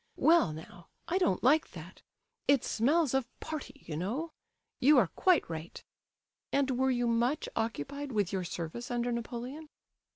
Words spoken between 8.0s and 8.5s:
with your